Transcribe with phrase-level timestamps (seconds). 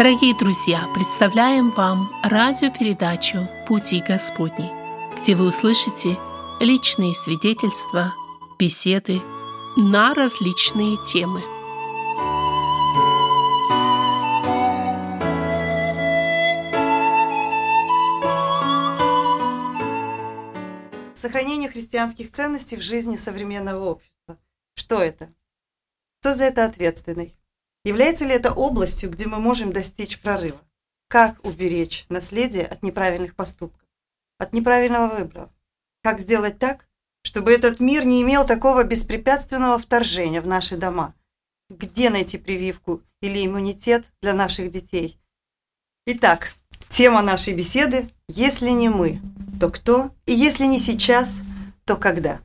[0.00, 4.70] Дорогие друзья, представляем вам радиопередачу «Пути Господни»,
[5.20, 6.16] где вы услышите
[6.58, 8.14] личные свидетельства,
[8.58, 9.20] беседы
[9.76, 11.42] на различные темы.
[21.14, 24.38] Сохранение христианских ценностей в жизни современного общества.
[24.72, 25.30] Что это?
[26.20, 27.34] Кто за это ответственный?
[27.84, 30.60] Является ли это областью, где мы можем достичь прорыва?
[31.08, 33.88] Как уберечь наследие от неправильных поступков,
[34.38, 35.50] от неправильного выбора?
[36.02, 36.86] Как сделать так,
[37.22, 41.14] чтобы этот мир не имел такого беспрепятственного вторжения в наши дома?
[41.70, 45.18] Где найти прививку или иммунитет для наших детей?
[46.06, 46.52] Итак,
[46.88, 49.20] тема нашей беседы «Если не мы,
[49.58, 50.14] то кто?
[50.26, 51.40] И если не сейчас,
[51.84, 52.40] то когда?»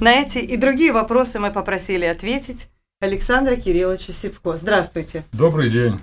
[0.00, 2.68] На эти и другие вопросы мы попросили ответить
[3.00, 4.56] Александра Кирилловича Сипко.
[4.56, 5.22] Здравствуйте.
[5.32, 6.00] Добрый день.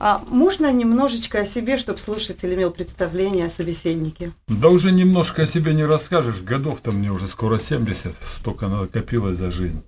[0.00, 4.32] А можно немножечко о себе, чтобы слушатель имел представление о собеседнике?
[4.48, 6.40] Да уже немножко о себе не расскажешь.
[6.40, 9.84] Годов-то мне уже скоро 70, столько накопилось за жизнь.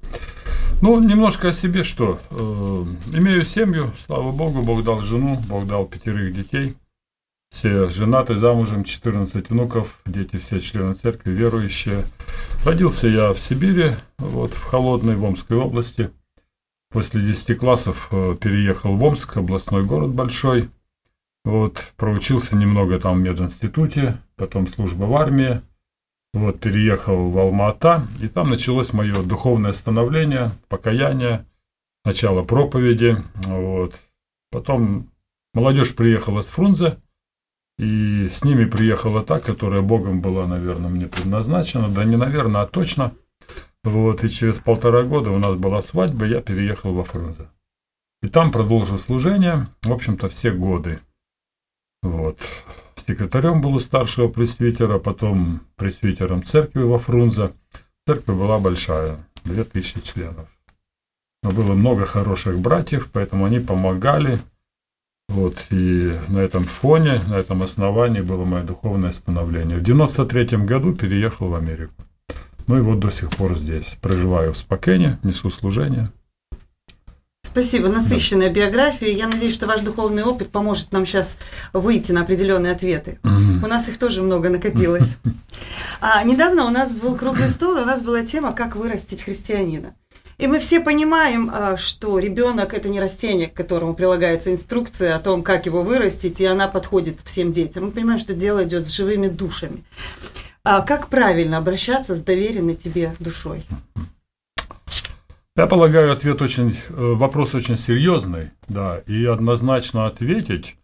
[0.80, 2.20] Ну, немножко о себе что.
[2.30, 2.84] Э,
[3.18, 6.77] имею семью, слава богу, Бог дал жену, Бог дал пятерых детей.
[7.50, 12.05] Все женаты, замужем, 14 внуков, дети все члены церкви, верующие.
[12.64, 16.11] Родился я в Сибири, вот, в Холодной, в Омской области–
[16.95, 20.70] После 10 классов э, переехал в Омск, областной город большой.
[21.45, 25.61] Вот, проучился немного там в мединституте, потом служба в армии.
[26.34, 31.47] Вот, переехал в Алма-Ата, и там началось мое духовное становление, покаяние,
[32.05, 33.17] начало проповеди.
[33.47, 33.97] Вот.
[34.53, 35.08] Потом
[35.53, 36.98] молодежь приехала с Фрунзе,
[37.77, 41.89] и с ними приехала та, которая Богом была, наверное, мне предназначена.
[41.89, 43.14] Да не наверное, а точно–
[43.84, 47.48] вот, и через полтора года у нас была свадьба, я переехал во Фрунзе.
[48.22, 50.98] И там продолжил служение, в общем-то, все годы.
[52.02, 52.39] Вот.
[52.96, 57.52] Секретарем был у старшего пресвитера, потом пресвитером церкви во Фрунзе.
[58.06, 60.48] Церковь была большая, 2000 членов.
[61.42, 64.39] Но было много хороших братьев, поэтому они помогали.
[65.28, 69.77] Вот, и на этом фоне, на этом основании было мое духовное становление.
[69.77, 71.92] В 93 году переехал в Америку.
[72.67, 73.97] Ну и вот до сих пор здесь.
[74.01, 76.11] Проживаю в Спокене, несу служение.
[77.42, 78.55] Спасибо, насыщенная да.
[78.55, 79.11] биография.
[79.11, 81.39] Я надеюсь, что ваш духовный опыт поможет нам сейчас
[81.73, 83.20] выйти на определенные ответы.
[83.23, 83.64] Mm-hmm.
[83.64, 85.17] У нас их тоже много накопилось.
[86.01, 89.95] А, недавно у нас был круглый стол, и у нас была тема «Как вырастить христианина».
[90.36, 95.20] И мы все понимаем, а, что ребенок это не растение, к которому прилагается инструкция о
[95.20, 97.86] том, как его вырастить, и она подходит всем детям.
[97.86, 99.85] Мы понимаем, что дело идет с живыми душами.
[100.64, 103.64] А как правильно обращаться с доверенной тебе душой?
[105.57, 110.77] Я полагаю, ответ очень, э, вопрос очень серьезный, да, и однозначно ответить,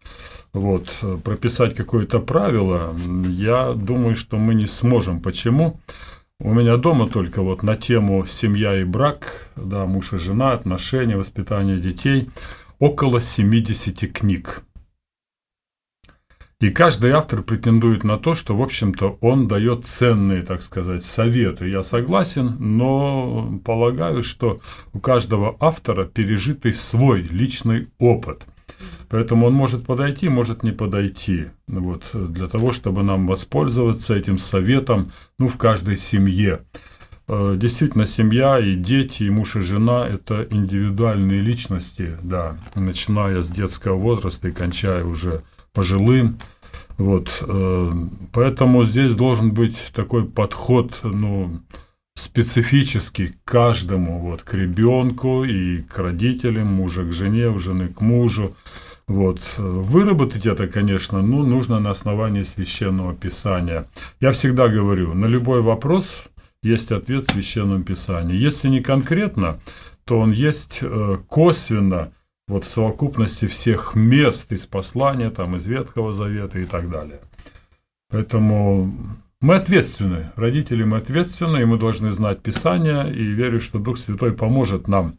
[0.53, 0.89] вот,
[1.23, 2.95] прописать какое-то правило,
[3.27, 5.19] я думаю, что мы не сможем.
[5.19, 5.79] Почему?
[6.39, 11.17] У меня дома только вот на тему семья и брак, да, муж и жена, отношения,
[11.17, 12.29] воспитание детей,
[12.79, 14.63] около 70 книг.
[16.61, 21.67] И каждый автор претендует на то, что, в общем-то, он дает ценные, так сказать, советы.
[21.67, 24.59] Я согласен, но полагаю, что
[24.93, 28.43] у каждого автора пережитый свой личный опыт.
[29.09, 31.47] Поэтому он может подойти, может не подойти.
[31.65, 36.61] Вот, для того, чтобы нам воспользоваться этим советом ну, в каждой семье.
[37.27, 43.49] Э, действительно, семья и дети, и муж и жена– это индивидуальные личности, да, начиная с
[43.49, 45.41] детского возраста и кончая уже
[45.73, 46.37] пожилым.
[46.97, 47.91] Вот, э,
[48.31, 51.61] поэтому здесь должен быть такой подход, ну,
[52.15, 58.01] специфический к каждому, вот, к ребенку и к родителям, мужа к жене, у жены к
[58.01, 58.55] мужу.
[59.07, 59.41] Вот.
[59.57, 63.85] Выработать это, конечно, ну, нужно на основании священного писания.
[64.19, 66.25] Я всегда говорю, на любой вопрос
[66.63, 68.37] есть ответ в священном писании.
[68.37, 69.59] Если не конкретно,
[70.05, 72.13] то он есть э, косвенно
[72.51, 77.21] вот в совокупности всех мест из послания, там, из Ветхого Завета и так далее.
[78.09, 78.93] Поэтому
[79.39, 84.33] мы ответственны, родители мы ответственны, и мы должны знать Писание, и верю, что Дух Святой
[84.33, 85.15] поможет нам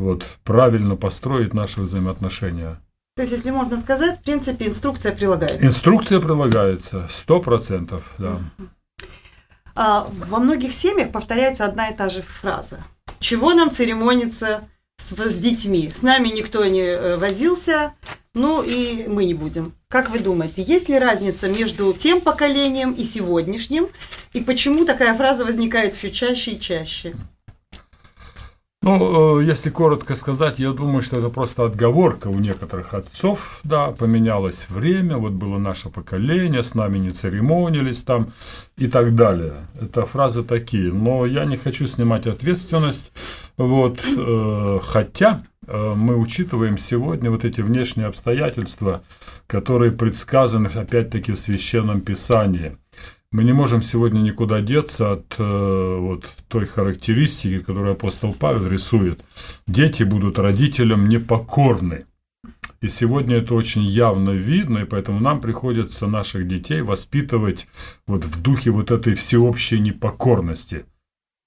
[0.00, 2.80] вот, правильно построить наши взаимоотношения.
[3.14, 5.64] То есть, если можно сказать, в принципе, инструкция прилагается?
[5.64, 8.40] Инструкция прилагается, сто процентов, да.
[9.76, 12.82] А, во многих семьях повторяется одна и та же фраза.
[13.20, 14.64] Чего нам церемониться
[15.04, 15.90] с, с детьми.
[15.94, 17.92] С нами никто не э, возился,
[18.34, 19.72] ну и мы не будем.
[19.88, 23.88] Как вы думаете, есть ли разница между тем поколением и сегодняшним?
[24.32, 27.14] И почему такая фраза возникает все чаще и чаще?
[28.84, 33.92] Ну, э, если коротко сказать, я думаю, что это просто отговорка у некоторых отцов, да,
[33.92, 38.32] поменялось время, вот было наше поколение, с нами не церемонились там
[38.76, 39.54] и так далее.
[39.80, 43.10] Это фразы такие, но я не хочу снимать ответственность,
[43.56, 49.02] вот, э, хотя э, мы учитываем сегодня вот эти внешние обстоятельства,
[49.46, 52.76] которые предсказаны опять-таки в Священном Писании–
[53.34, 59.24] мы не можем сегодня никуда деться от э, вот той характеристики, которую апостол Павел рисует.
[59.66, 62.06] Дети будут родителям непокорны.
[62.80, 67.66] И сегодня это очень явно видно, и поэтому нам приходится наших детей воспитывать
[68.06, 70.86] вот в духе вот этой всеобщей непокорности.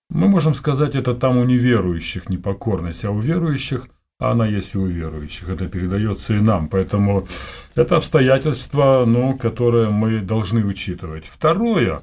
[0.09, 3.87] Мы можем сказать, это там у неверующих непокорность, а у верующих
[4.19, 5.49] она есть и у верующих.
[5.49, 6.69] Это передается и нам.
[6.69, 7.27] Поэтому
[7.75, 11.25] это обстоятельство, ну, которое мы должны учитывать.
[11.25, 12.01] Второе,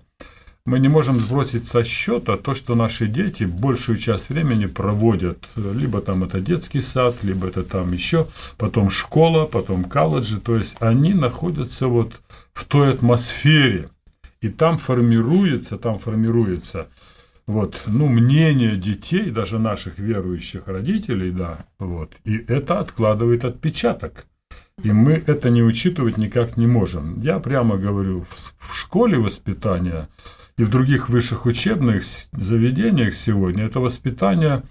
[0.66, 6.00] мы не можем сбросить со счета то, что наши дети большую часть времени проводят, либо
[6.00, 11.12] там это детский сад, либо это там еще, потом школа, потом колледжи, то есть они
[11.12, 12.20] находятся вот
[12.54, 13.90] в той атмосфере,
[14.40, 16.88] и там формируется, там формируется
[17.46, 24.26] вот, ну, мнение детей, даже наших верующих родителей, да, вот, и это откладывает отпечаток.
[24.82, 27.18] И мы это не учитывать никак не можем.
[27.18, 28.26] Я прямо говорю,
[28.58, 30.08] в школе воспитания
[30.56, 34.62] и в других высших учебных заведениях сегодня это воспитание,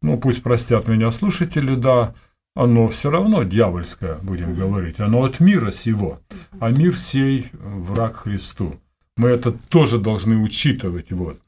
[0.00, 2.14] ну, пусть простят меня слушатели, да,
[2.54, 6.18] оно все равно дьявольское, будем говорить, оно от мира сего,
[6.60, 8.80] а мир сей враг Христу.
[9.16, 11.40] Мы это тоже должны учитывать, вот.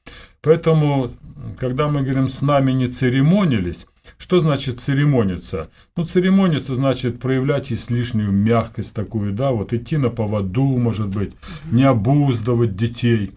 [0.44, 1.10] Поэтому,
[1.58, 3.86] когда мы говорим «с нами не церемонились»,
[4.18, 5.70] что значит церемониться?
[5.96, 11.32] Ну, церемониться значит проявлять излишнюю мягкость такую, да, вот идти на поводу, может быть,
[11.70, 13.32] не обуздывать детей.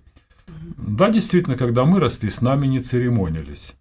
[0.78, 3.76] Да, действительно, когда мы росли, с нами не церемонились.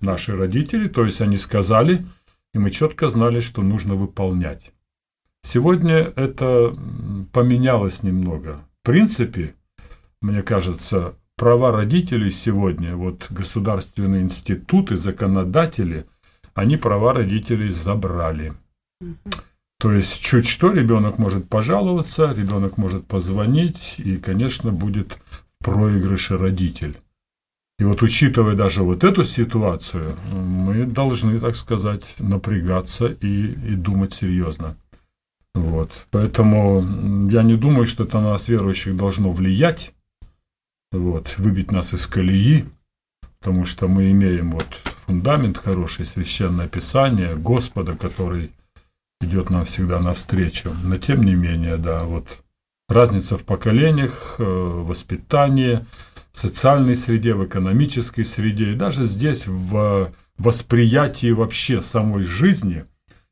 [0.00, 2.06] Наши родители, то есть они сказали,
[2.54, 4.72] и мы четко знали, что нужно выполнять.
[5.42, 6.74] Сегодня это
[7.32, 8.60] поменялось немного.
[8.82, 9.54] В принципе,
[10.22, 16.06] мне кажется, права родителей сегодня, вот государственные институты, законодатели,
[16.54, 18.54] они права родителей забрали.
[19.78, 25.18] То есть чуть что ребенок может пожаловаться, ребенок может позвонить, и, конечно, будет
[25.58, 26.98] проигрыше родитель.
[27.78, 34.12] И вот учитывая даже вот эту ситуацию, мы должны, так сказать, напрягаться и, и думать
[34.12, 34.76] серьезно.
[35.54, 35.90] Вот.
[36.12, 36.86] Поэтому
[37.28, 39.94] я не думаю, что это на нас, верующих, должно влиять
[40.92, 42.66] вот, выбить нас из колеи,
[43.40, 44.66] потому что мы имеем вот
[45.06, 48.52] фундамент хороший, священное писание Господа, который
[49.20, 50.72] идет нам всегда навстречу.
[50.84, 52.28] Но тем не менее, да, вот
[52.88, 55.84] разница в поколениях, э, воспитании,
[56.32, 62.84] в социальной среде, в экономической среде, и даже здесь в восприятии вообще самой жизни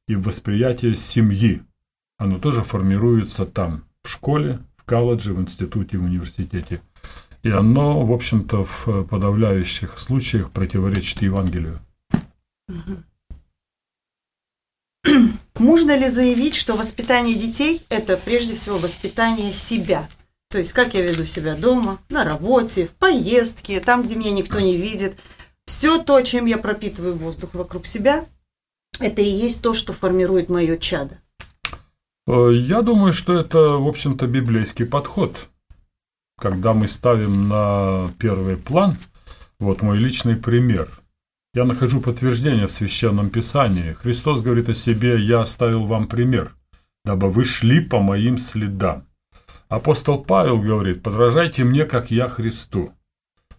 [0.07, 1.62] и в восприятии семьи.
[2.19, 6.83] Оно тоже формируется там, в школе, в колледже, в институте, в университете.
[7.42, 11.81] И оно, в общем-то, в подавляющих случаях противоречит Евангелию.
[15.58, 20.09] Можно ли заявить, что воспитание детей– это прежде всего воспитание себя?
[20.50, 24.59] То есть, как я веду себя дома, на работе, в поездке, там, где меня никто
[24.61, 25.16] не видит.
[25.66, 28.26] Все то, чем я пропитываю воздух вокруг себя,
[28.99, 31.20] это и есть то, что формирует мое чадо.
[32.26, 35.49] Э, я думаю, что это, в общем-то, библейский подход
[36.40, 38.94] когда мы ставим на первый план,
[39.59, 40.88] вот мой личный пример.
[41.52, 43.92] Я нахожу подтверждение в Священном Писании.
[43.92, 46.54] Христос говорит о себе, я оставил вам пример,
[47.04, 49.04] дабы вы шли по моим следам.
[49.68, 52.92] Апостол Павел говорит, подражайте мне, как я Христу.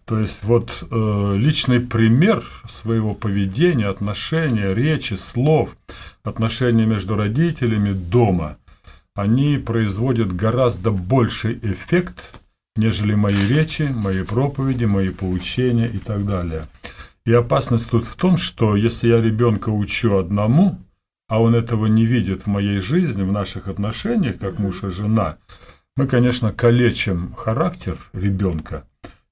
[0.04, 5.76] То есть вот э, личный пример своего поведения, отношения, речи, слов,
[6.24, 8.58] отношения между родителями дома,
[9.14, 12.41] они производят гораздо больший эффект,
[12.76, 16.66] нежели мои речи, мои проповеди, мои поучения и так далее.
[17.24, 20.78] И опасность тут в том, что если я ребенка учу одному,
[21.28, 25.38] а он этого не видит в моей жизни, в наших отношениях, как муж и жена,
[25.96, 28.84] мы, конечно, калечим характер ребенка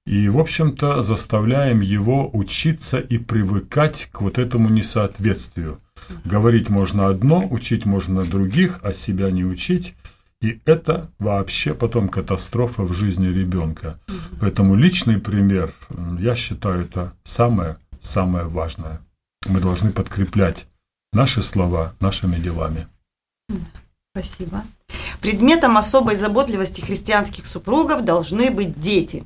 [0.07, 5.81] и, в общем-то, заставляем его учиться и привыкать к вот этому несоответствию.
[6.25, 9.95] Говорить можно одно, учить можно других, а себя не учить.
[10.43, 13.99] И это вообще потом катастрофа в жизни ребенка.
[14.41, 15.73] Поэтому личный пример,
[16.19, 19.01] я считаю, это самое-самое важное.
[19.47, 20.67] Мы должны подкреплять
[21.13, 22.87] наши слова нашими делами.
[24.13, 24.65] Спасибо.
[25.21, 29.25] Предметом особой заботливости христианских супругов должны быть дети.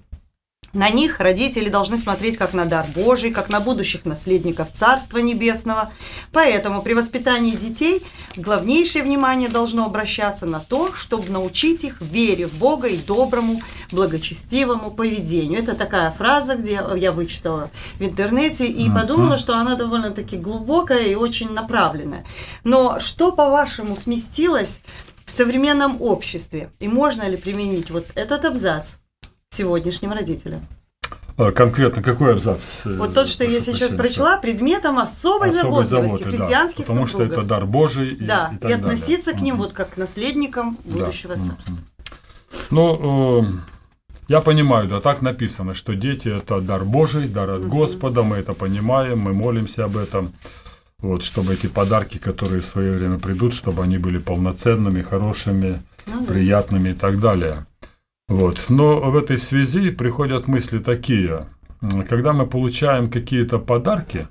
[0.75, 5.93] На них родители должны смотреть как на дар Божий, как на будущих наследников Царства Небесного.
[6.33, 8.02] Поэтому при воспитании детей
[8.37, 13.61] главнейшее внимание должно обращаться на то, чтобы научить их вере в Бога и доброму,
[13.93, 15.61] благочестивому поведению.
[15.61, 21.14] Это такая фраза, где я вычитала в интернете и подумала, что она довольно-таки глубокая и
[21.14, 22.25] очень направленная.
[22.64, 24.81] Но что, по-вашему, сместилось
[25.25, 26.73] в современном обществе?
[26.81, 28.95] И можно ли применить вот этот абзац
[29.55, 30.61] сегодняшним родителям.
[31.37, 32.85] А конкретно какой абзац?
[32.85, 37.07] Э, вот тот, что я сейчас прочла, предметом особой, особой заботливости заботы, христианских да, потому
[37.07, 37.33] супругов.
[37.33, 38.17] что это дар Божий.
[38.21, 39.41] Да, и, и, и относиться далее.
[39.41, 39.65] к ним угу.
[39.65, 41.43] вот как к наследникам будущего да.
[41.43, 41.73] царства.
[41.73, 41.81] Угу.
[42.71, 43.53] Ну, э,
[44.29, 47.79] я понимаю, да, так написано, что дети– это дар Божий, дар от угу.
[47.79, 50.33] Господа, мы это понимаем, мы молимся об этом.
[50.99, 56.25] Вот, чтобы эти подарки, которые в свое время придут, чтобы они были полноценными, хорошими, ну,
[56.25, 57.67] приятными и так далее.
[58.28, 58.66] Вот.
[58.69, 61.47] Но в этой связи приходят мысли такие.
[62.09, 64.26] Когда мы получаем какие-то подарки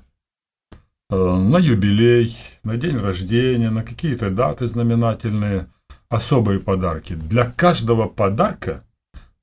[1.10, 5.68] э, на юбилей, на день рождения, на какие-то даты знаменательные,
[6.08, 7.14] особые подарки.
[7.14, 8.84] Для каждого подарка,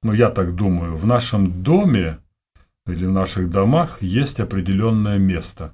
[0.04, 2.18] ну я так думаю, в нашем доме
[2.88, 5.74] или в наших домах есть определенное место.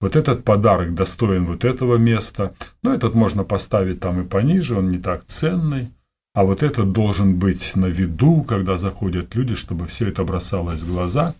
[0.00, 4.90] Вот этот подарок достоин вот этого места, но этот можно поставить там и пониже, он
[4.90, 5.92] не так ценный.
[6.34, 10.88] А вот этот должен быть на виду, когда заходят люди, чтобы все это бросалось в
[10.88, 11.34] глаза.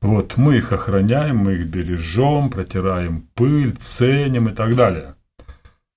[0.00, 5.14] Вот мы их охраняем, мы их бережем, протираем пыль, ценим и так далее.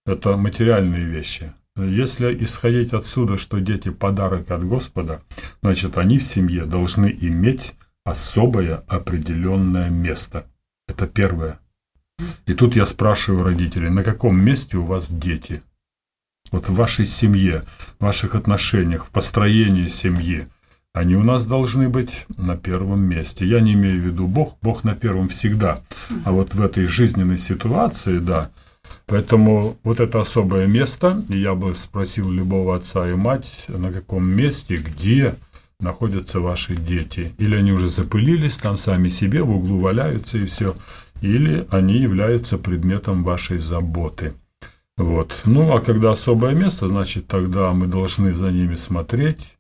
[0.06, 1.54] Это материальные вещи.
[1.78, 5.22] Если исходить отсюда, что дети подарок от Господа,
[5.62, 7.74] значит они в семье должны иметь
[8.04, 10.48] особое определенное место.
[10.90, 11.60] Это первое.
[12.46, 15.64] И тут я спрашиваю родителей, на каком месте у вас дети–
[16.54, 17.64] вот в вашей семье,
[18.00, 20.48] в ваших отношениях, в построении семьи,
[20.94, 23.48] они у нас должны быть на первом месте.
[23.48, 25.82] Я не имею в виду Бог, Бог на первом всегда.
[26.24, 28.52] А вот в этой жизненной ситуации, да,
[29.06, 34.78] Поэтому вот это особое место, я бы спросил любого отца и мать, на каком месте,
[34.78, 35.36] где
[35.80, 37.34] находятся ваши дети.
[37.38, 40.76] Или они уже запылились там сами себе, в углу валяются и все,
[41.22, 44.34] или они являются предметом вашей заботы.
[44.98, 45.42] Вот.
[45.46, 49.56] Ну, а когда особое место, значит, тогда мы должны за ними смотреть,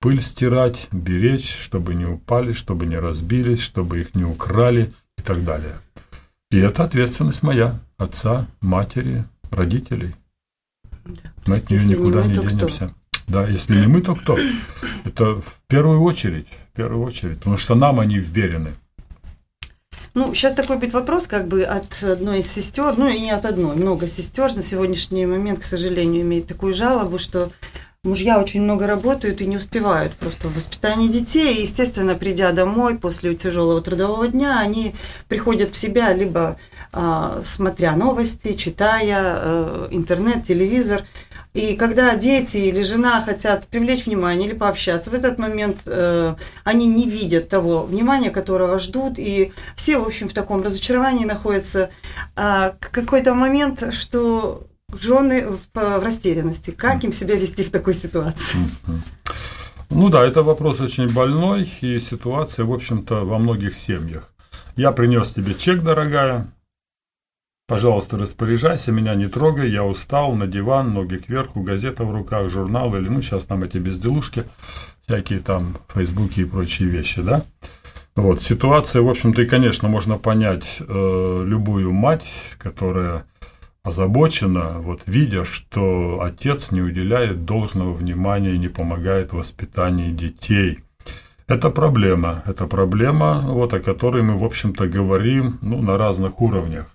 [0.00, 5.44] пыль стирать, беречь, чтобы не упали, чтобы не разбились, чтобы их не украли и так
[5.44, 5.78] далее.
[6.50, 10.14] И это ответственность моя, отца, матери, родителей.
[11.04, 11.32] Да.
[11.46, 12.86] Мы от нее никуда не, мы, не денемся.
[12.86, 12.94] Кто?
[13.26, 14.38] Да, если не мы, то кто?
[15.04, 18.74] Это в первую очередь, в первую очередь, потому что нам они вверены.
[20.16, 23.44] Ну, сейчас такой будет вопрос как бы от одной из сестер, ну и не от
[23.44, 27.50] одной, много сестер на сегодняшний момент, к сожалению, имеют такую жалобу, что
[28.02, 31.56] мужья очень много работают и не успевают просто в воспитании детей.
[31.56, 34.94] И, естественно, придя домой после тяжелого трудового дня, они
[35.28, 36.56] приходят в себя либо
[36.94, 41.04] а, смотря новости, читая а, интернет, телевизор,
[41.56, 46.34] и когда дети или жена хотят привлечь внимание или пообщаться, в этот момент э,
[46.64, 51.88] они не видят того внимания, которого ждут, и все, в общем, в таком разочаровании находятся.
[52.34, 54.66] А какой-то момент, что
[55.00, 56.72] жены в, в растерянности.
[56.72, 58.58] Как им себя вести в такой ситуации?
[59.88, 64.30] Ну да, это вопрос очень больной, и ситуация, в общем-то, во многих семьях.
[64.76, 66.48] Я принес тебе чек, дорогая,
[67.68, 72.94] Пожалуйста, распоряжайся, меня не трогай, я устал, на диван, ноги кверху, газета в руках, журнал
[72.94, 74.44] или, ну, сейчас там эти безделушки,
[75.04, 77.42] всякие там фейсбуки и прочие вещи, да.
[78.14, 83.26] Вот, ситуация, в общем-то, и, конечно, можно понять э, любую мать, которая
[83.82, 90.84] озабочена, вот, видя, что отец не уделяет должного внимания и не помогает в воспитании детей.
[91.48, 96.86] Это проблема, это проблема, вот, о которой мы, в общем-то, говорим ну, на разных уровнях.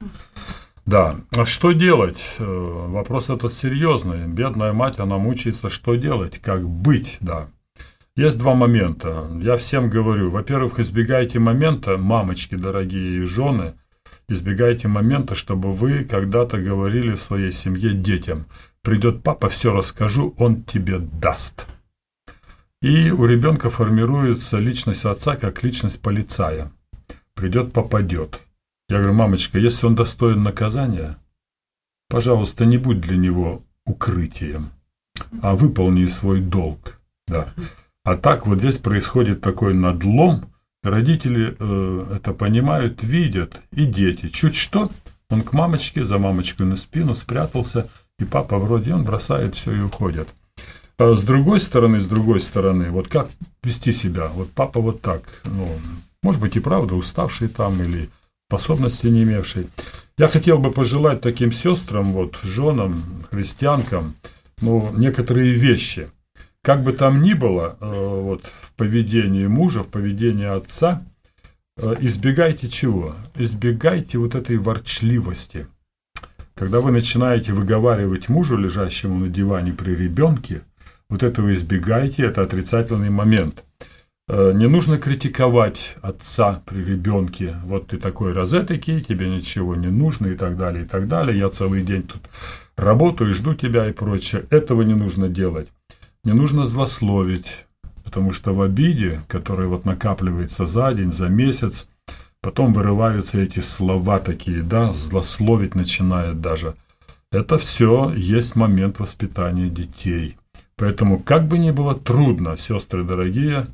[0.86, 2.22] Да, а что делать?
[2.40, 4.28] Э, вопрос этот серьезный.
[4.28, 7.50] Бедная мать, она мучается, что делать, как быть, да.
[8.16, 9.30] Есть два момента.
[9.42, 13.76] Я всем говорю, во-первых, избегайте момента, мамочки дорогие и жены,
[14.28, 18.48] избегайте момента, чтобы вы когда-то говорили в своей семье детям,
[18.82, 21.68] придет папа, все расскажу, он тебе даст.
[22.82, 26.72] И у ребенка формируется личность отца как личность полицая.
[27.36, 28.42] Придет, попадет.
[28.92, 31.18] Я говорю, мамочка, если он достоин наказания,
[32.10, 34.72] пожалуйста, не будь для него укрытием,
[35.42, 37.00] а выполни свой долг.
[37.26, 37.48] Да.
[38.04, 40.52] А так вот здесь происходит такой надлом,
[40.84, 44.28] родители э, это понимают, видят, и дети.
[44.28, 44.92] Чуть что,
[45.30, 49.80] он к мамочке, за мамочкой на спину спрятался, и папа вроде он бросает все и
[49.80, 50.28] уходит.
[50.98, 53.30] А с другой стороны, с другой стороны, вот как
[53.64, 54.28] вести себя?
[54.28, 55.70] Вот папа вот так, ну,
[56.22, 58.10] может быть и правда уставший там или
[58.52, 59.70] способности не имевший.
[60.18, 64.16] Я хотел бы пожелать таким сестрам, вот, женам, христианкам,
[64.62, 66.10] ну, некоторые вещи.
[66.62, 67.86] Как бы там ни было, э,
[68.22, 71.02] вот, в поведении мужа, в поведении отца,
[71.78, 73.16] э, избегайте чего?
[73.36, 75.68] Избегайте вот этой ворчливости.
[76.54, 80.62] Когда вы начинаете выговаривать мужу, лежащему на диване при ребенке,
[81.10, 83.64] вот этого избегайте, это отрицательный момент.
[84.34, 87.58] Э, не нужно критиковать отца при ребенке.
[87.66, 91.38] Вот ты такой розетки, тебе ничего не нужно и так далее, и так далее.
[91.38, 92.22] Я целый день тут
[92.78, 94.46] работаю, жду тебя и прочее.
[94.50, 95.70] Этого не нужно делать.
[96.24, 97.66] Не нужно злословить,
[98.06, 101.90] потому что в обиде, которая вот накапливается за день, за месяц,
[102.40, 106.76] потом вырываются эти слова такие, да, злословить начинает даже.
[107.34, 110.38] Это все есть момент воспитания детей.
[110.78, 113.68] Поэтому, как бы ни было трудно, сестры дорогие,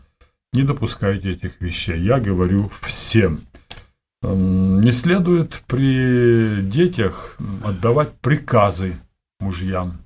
[0.54, 2.02] не допускайте этих вещей.
[2.02, 3.40] Я говорю всем.
[4.24, 8.98] Не следует при детях отдавать приказы
[9.40, 10.00] мужьям,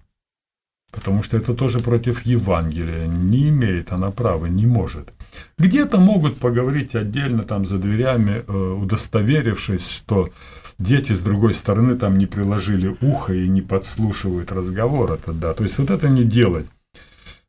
[0.91, 3.07] потому что это тоже против Евангелия.
[3.07, 5.13] Не имеет она права, не может.
[5.57, 10.29] Где-то могут поговорить отдельно там за дверями, э, удостоверившись, что
[10.77, 15.13] дети с другой стороны там не приложили ухо и не подслушивают разговор.
[15.13, 15.53] Это да.
[15.53, 16.65] То есть вот это не делать.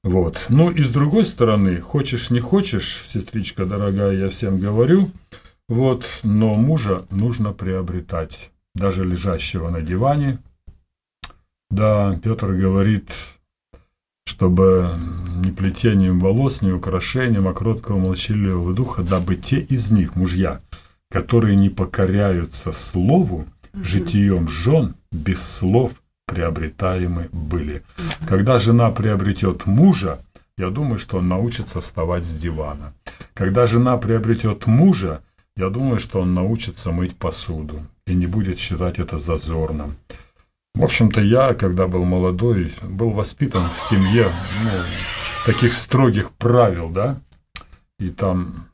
[0.04, 0.46] Вот.
[0.48, 5.10] Ну и с другой стороны, хочешь не хочешь, сестричка дорогая, я всем говорю,
[5.68, 10.38] вот, но мужа нужно приобретать, даже лежащего на диване.
[11.70, 13.10] Да, Петр говорит,
[14.26, 14.90] чтобы
[15.44, 20.60] не плетением волос, не украшением, а кроткого молчаливого духа, дабы те из них, мужья,
[21.10, 26.01] которые не покоряются слову, житием жен, без слов,
[26.32, 27.82] приобретаемы были.
[28.26, 30.18] Когда жена приобретет мужа,
[30.56, 32.94] я думаю, что он научится вставать с дивана.
[33.34, 35.20] Когда жена приобретет мужа,
[35.56, 39.96] я думаю, что он научится мыть посуду и не будет считать это зазорным.
[40.74, 44.32] В общем-то, я, когда был молодой, был воспитан в семье
[44.64, 44.70] ну,
[45.44, 47.20] таких строгих правил, да,
[47.98, 48.68] и там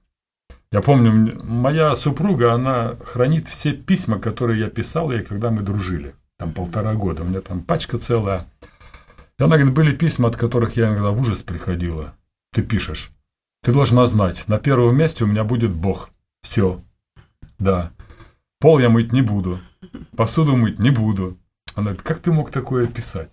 [0.71, 6.15] я помню, моя супруга, она хранит все письма, которые я писал ей, когда мы дружили
[6.39, 8.47] там полтора года, у меня там пачка целая.
[9.39, 12.15] И она говорит, были письма, от которых я иногда в ужас приходила.
[12.53, 13.13] Ты пишешь,
[13.63, 16.11] ты должна знать, на первом месте у меня будет Бог.
[16.43, 16.81] Все.
[17.59, 17.93] Да.
[18.61, 19.59] Пол я мыть не буду.
[20.17, 21.37] Посуду мыть не буду.
[21.75, 23.31] Она говорит, как ты мог такое писать?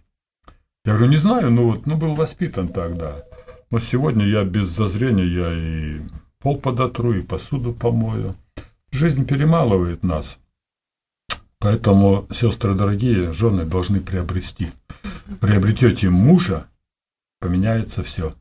[0.83, 3.23] Я говорю, не знаю, ну вот, ну был воспитан тогда.
[3.71, 6.01] Но сегодня я без зазрения, я и
[6.39, 8.35] пол подотру, и посуду помою.
[8.91, 10.39] Жизнь перемалывает нас.
[11.65, 14.69] Поэтому, сестры дорогие, жены должны приобрести.
[15.41, 16.67] Приобретете мужа,
[17.39, 18.35] поменяется все.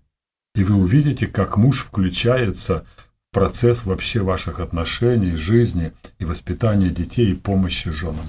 [0.55, 2.85] И вы увидите, как муж включается
[3.31, 8.27] в процесс вообще ваших отношений, жизни и воспитания детей и помощи женам.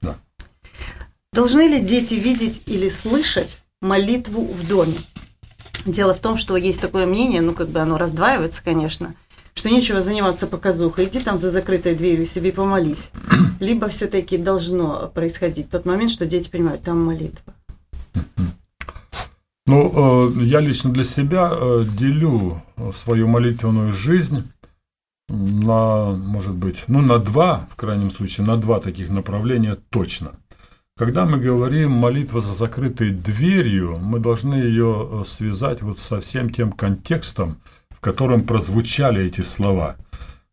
[0.00, 0.16] Да.
[1.34, 4.96] Должны ли дети видеть или слышать молитву в доме?
[5.84, 9.14] Дело в том, что есть такое мнение, ну, как бы оно раздваивается, конечно,
[9.54, 13.10] что нечего заниматься показухой, иди там за закрытой дверью себе помолись.
[13.60, 17.54] Либо все-таки должно происходить тот момент, что дети понимают, там молитва.
[19.64, 22.60] Ну, э, я лично для себя э, делю
[22.92, 24.42] свою молитвенную жизнь
[25.28, 30.32] на, может быть, ну, на два, в крайнем случае, на два таких направления точно.
[30.96, 36.50] Когда мы говорим молитва за закрытой дверью, мы должны ее э, связать вот со всем
[36.50, 37.58] тем контекстом,
[38.02, 39.96] котором прозвучали эти слова.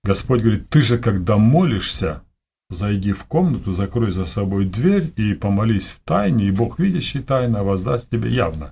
[0.03, 2.21] Господь говорит, ты же, когда молишься,
[2.69, 7.63] зайди в комнату, закрой за собой дверь и помолись в тайне, и Бог, видящий тайно,
[7.63, 8.69] воздаст тебе явно.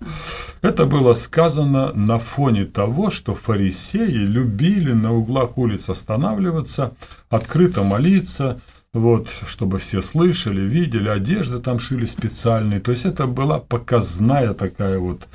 [0.62, 6.94] Это было сказано на фоне того, что фарисеи любили на углах улиц останавливаться,
[7.30, 8.62] открыто молиться,
[8.94, 12.80] вот, чтобы все слышали, видели, одежды там шили специальные.
[12.80, 15.28] То есть это была показная такая вот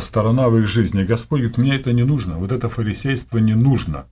[0.00, 1.04] сторона в их жизни.
[1.04, 4.06] Господь говорит, мне это не нужно, вот это фарисейство не нужно.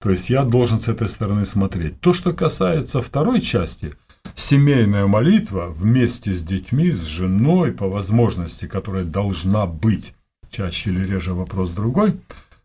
[0.00, 2.00] То есть я должен с этой стороны смотреть.
[2.00, 3.94] То, что касается второй части,
[4.36, 10.14] семейная молитва вместе с детьми, с женой, по возможности, которая должна быть,
[10.50, 12.20] чаще или реже вопрос другой,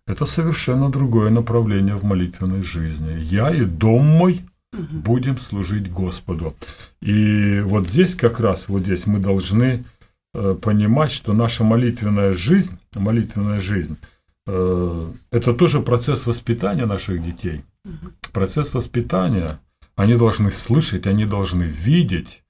[0.06, 3.20] это совершенно другое направление в молитвенной жизни.
[3.20, 4.42] Я и дом мой
[4.74, 6.56] будем служить Господу.
[7.02, 9.93] И вот здесь как раз, вот здесь мы должны Э,
[10.34, 13.98] понимать, что наша молитвенная жизнь, молитвенная жизнь,
[14.48, 17.64] э, это тоже процесс воспитания наших детей.
[18.32, 19.60] Процесс воспитания.
[19.96, 22.44] Они должны слышать, они должны видеть,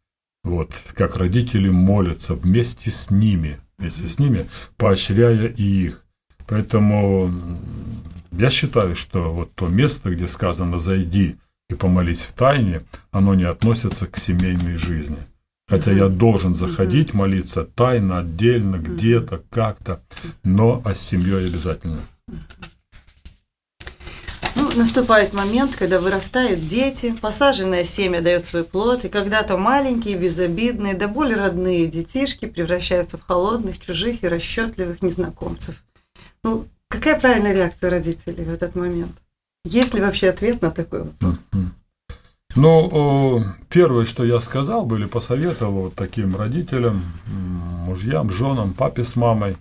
[0.44, 3.60] вот, как родители молятся вместе с ними.
[3.78, 6.06] вместе с ними, поощряя и их.
[6.48, 7.32] Поэтому
[8.32, 11.38] я считаю, что вот то место, где сказано «зайди
[11.70, 15.18] и помолись в тайне», оно не относится к семейной жизни.
[15.68, 20.02] Хотя я должен заходить, молиться тайно, отдельно, где-то, как-то,
[20.44, 22.00] но а с семьей обязательно.
[24.56, 30.94] Ну, наступает момент, когда вырастают дети, посаженное семя дает свой плод, и когда-то маленькие, безобидные,
[30.94, 35.76] да более родные детишки превращаются в холодных, чужих и расчетливых незнакомцев.
[36.44, 39.14] Ну, какая правильная реакция родителей в этот момент?
[39.66, 41.44] Есть ли вообще ответ на такой вопрос?
[42.56, 49.58] Ну, первое, что я сказал, были посоветовал таким родителям, мужьям, женам, папе с мамой,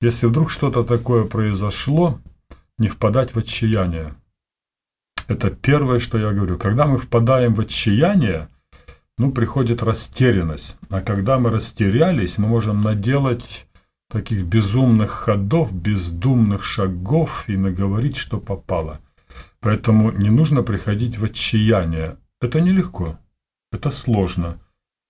[0.00, 2.20] если вдруг что-то такое произошло,
[2.78, 4.14] не впадать в отчаяние.
[5.26, 6.56] Это первое, что я говорю.
[6.56, 8.48] Когда мы впадаем в отчаяние,
[9.18, 10.76] ну, приходит растерянность.
[10.88, 13.66] А когда мы растерялись, мы можем наделать
[14.08, 19.00] таких безумных ходов, бездумных шагов и наговорить, что попало.
[19.60, 22.16] Поэтому не нужно приходить в отчаяние.
[22.40, 23.18] Это нелегко,
[23.72, 24.58] это сложно.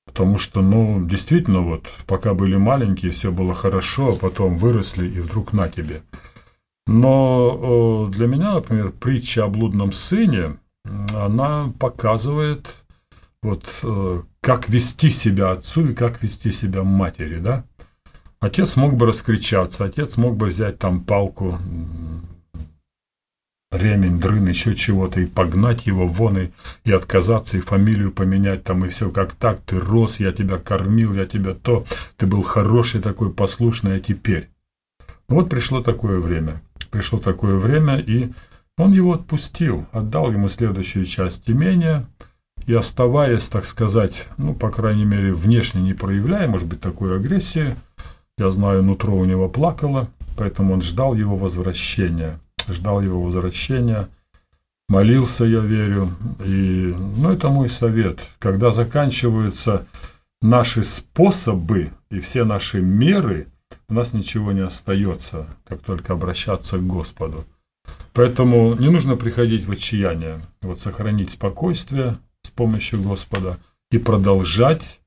[0.07, 5.21] Потому что, ну, действительно, вот, пока были маленькие, все было хорошо, а потом выросли, и
[5.21, 6.01] вдруг на тебе.
[6.87, 10.57] Но для меня, например, притча о блудном сыне,
[11.15, 12.83] она показывает,
[13.43, 17.65] вот, э, как вести себя отцу и как вести себя матери, да?
[18.41, 21.59] Отец мог бы раскричаться, отец мог бы взять там палку,
[23.71, 26.51] ремень, дрын, еще чего-то, и погнать его вон, и,
[26.85, 31.15] и отказаться, и фамилию поменять там, и все как так, ты рос, я тебя кормил,
[31.15, 31.85] я тебя то,
[32.17, 34.49] ты был хороший такой, послушный, а теперь.
[35.29, 38.33] Вот пришло такое время, пришло такое время, и
[38.79, 42.07] он его отпустил, отдал ему следующую часть имения,
[42.67, 47.75] и оставаясь, так сказать, ну, по крайней мере, внешне не проявляя, может быть, такой агрессии,
[48.39, 52.41] я знаю, нутро у него плакало, поэтому он ждал его возвращения–
[52.73, 54.09] ждал его возвращения,
[54.89, 56.11] молился, я верю.
[56.45, 58.21] И, ну, это мой совет.
[58.39, 59.87] Когда заканчиваются
[60.41, 63.49] наши способы и все наши меры,
[63.89, 67.45] у нас ничего не остается, как только обращаться к Господу.
[68.13, 70.41] Поэтому не нужно приходить в отчаяние.
[70.61, 73.59] Вот сохранить спокойствие с помощью Господа
[73.91, 75.01] и продолжать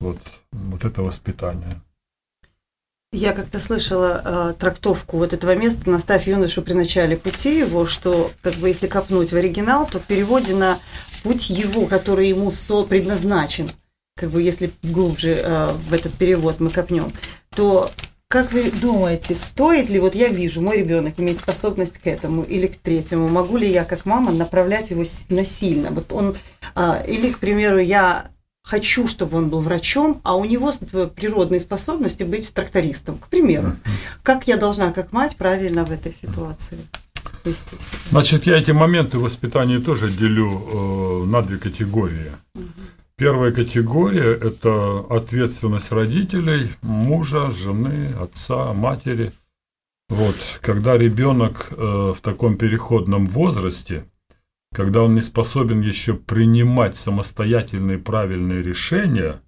[0.00, 0.18] вот,
[0.52, 1.80] вот это воспитание.
[3.12, 8.30] Я как-то слышала э, трактовку вот этого места «Наставь юношу при начале пути его», что
[8.42, 10.78] как бы если копнуть в оригинал, то в переводе на
[11.22, 13.70] «путь его, который ему со предназначен»,
[14.16, 17.12] как бы если глубже э, в этот перевод мы копнем,
[17.54, 17.90] то
[18.28, 22.66] как вы думаете, стоит ли, вот я вижу, мой ребенок имеет способность к этому или
[22.66, 25.90] к третьему, могу ли я как мама направлять его насильно?
[25.90, 26.36] Вот он,
[26.74, 28.30] а, или, к примеру, я
[28.66, 30.72] хочу, чтобы он был врачом, а у него
[31.14, 33.76] природные способности быть трактористом, к примеру.
[34.22, 36.78] Как я должна, как мать, правильно в этой ситуации?
[38.10, 42.32] Значит, я эти моменты воспитания тоже делю э, на две категории.
[42.56, 42.64] Угу.
[43.16, 49.32] Первая категория– это ответственность родителей, мужа, жены, отца, матери.
[50.08, 54.04] Вот, когда ребенок э, в таком переходном возрасте–
[54.76, 59.40] когда он не способен еще принимать самостоятельные правильные решения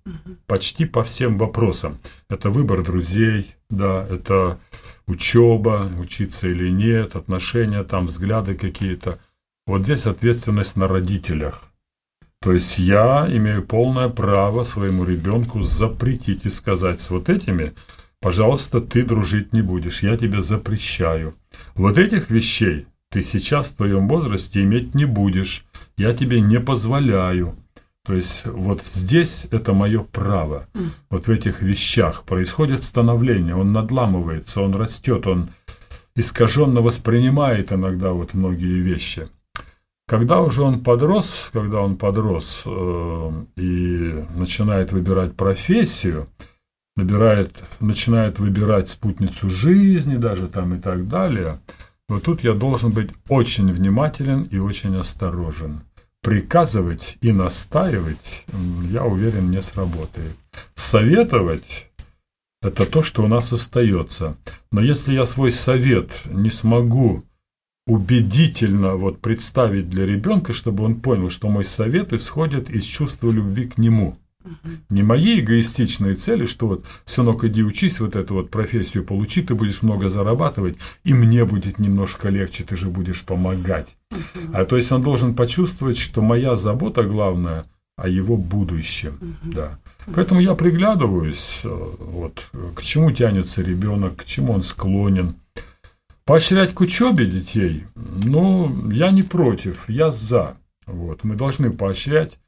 [0.47, 1.99] почти по всем вопросам.
[2.31, 4.59] Это выбор друзей, да, это
[5.07, 9.19] учеба, учиться или нет, отношения, там взгляды какие-то.
[9.67, 11.63] Вот здесь ответственность на родителях.
[12.41, 17.75] То есть я имею полное право своему ребенку запретить и сказать с вот этими,
[18.23, 21.35] пожалуйста, ты дружить не будешь, я тебе запрещаю.
[21.75, 25.65] Вот этих вещей ты сейчас в твоем возрасте иметь не будешь,
[25.97, 27.57] я тебе не позволяю.
[28.05, 30.67] То есть вот здесь это мое право.
[31.11, 35.51] Вот в этих вещах происходит становление, он надламывается, он растет, он
[36.15, 39.29] искаженно воспринимает иногда вот многие вещи.
[40.07, 46.29] Когда уже он подрос, когда он подрос э, и начинает выбирать профессию,
[46.97, 51.61] набирает, начинает выбирать спутницу жизни даже там и так далее–
[52.09, 55.83] но тут я должен быть очень внимателен и очень осторожен.
[56.23, 58.45] Приказывать и настаивать,
[58.91, 60.37] я уверен, не сработает.
[60.75, 61.87] Советовать–
[62.63, 64.37] это то, что у нас остается.
[64.73, 67.25] Но если я свой совет не смогу
[67.87, 73.67] убедительно вот представить для ребенка, чтобы он понял, что мой совет исходит из чувства любви
[73.69, 74.19] к нему–
[74.89, 79.55] не мои эгоистичные цели, что вот, сынок, иди учись, вот эту вот профессию получи, ты
[79.55, 83.97] будешь много зарабатывать, и мне будет немножко легче, ты же будешь помогать.
[84.53, 87.65] А то есть он должен почувствовать, что моя забота главная
[87.97, 89.37] о его будущем.
[89.43, 89.79] Да.
[90.15, 95.35] Поэтому я приглядываюсь, э, вот, к чему тянется ребенок, к чему он склонен.
[96.25, 100.57] Поощрять к учебе детей, ну, я не против, я за.
[100.87, 102.39] Вот, мы должны поощрять.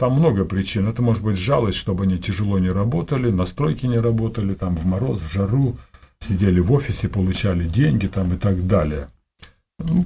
[0.00, 0.88] Там много причин.
[0.88, 4.86] Это может быть жалость, чтобы они тяжело не работали, на стройке не работали, там в
[4.86, 5.76] мороз, в жару,
[6.20, 9.08] сидели в офисе, получали деньги там и так далее.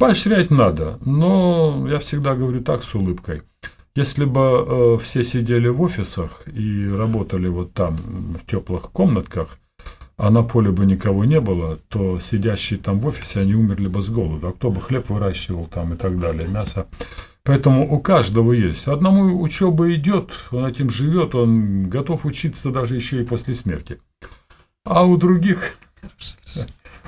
[0.01, 3.43] Поощрять надо, но я всегда говорю так с улыбкой.
[3.95, 9.61] Если бы э, все сидели в офисах и работали вот там в теплых комнатках,
[10.17, 14.03] а на поле бы никого не было, то сидящие там в офисе, они умерли бы
[14.03, 14.49] с голоду.
[14.49, 16.89] А кто бы хлеб выращивал там и так далее, мясо.
[17.45, 18.89] Поэтому у каждого есть.
[18.89, 24.01] Одному учеба идет, он этим живет, он готов учиться даже еще и после смерти.
[24.85, 25.77] А у других,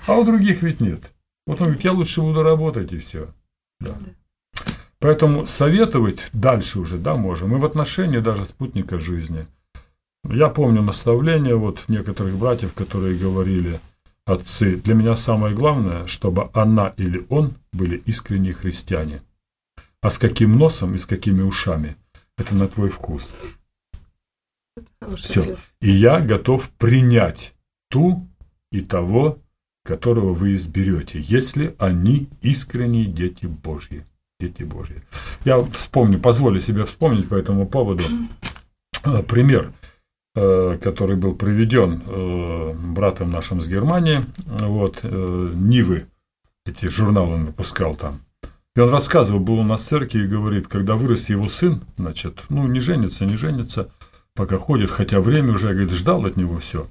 [0.07, 1.11] а у других ведь нет.
[1.46, 3.29] Вот он говорит, я лучше буду работать и все.
[3.81, 3.96] Да.
[4.99, 7.57] Поэтому советовать дальше уже, да, можем.
[7.57, 9.46] И в отношении даже спутника жизни.
[10.25, 13.81] Я помню наставления вот некоторых братьев, которые говорили,
[14.25, 19.22] отцы, для меня самое главное, чтобы она или он были искренние христиане.
[20.06, 21.96] А с каким носом и с какими ушами,
[22.38, 23.34] это на твой вкус.
[25.16, 25.56] Все.
[25.80, 27.54] И я готов принять
[27.90, 28.24] ту
[28.70, 29.40] и того,
[29.84, 34.06] которого вы изберете, если они искренние дети Божьи.
[34.38, 35.02] Дети Божьи.
[35.44, 38.04] Я вспомню, позволю себе вспомнить по этому поводу
[39.02, 39.72] э, пример,
[40.36, 44.24] э, который был проведен э, братом нашим с Германии.
[44.36, 46.06] Вот, Нивы,
[46.64, 48.20] эти журналы он выпускал там.
[48.76, 52.42] И он рассказывал, был у нас в церкви и говорит, когда вырос его сын, значит,
[52.50, 53.90] ну, не женится, не женится,
[54.34, 56.86] пока ходит, хотя время уже, говорит, ждал от него все.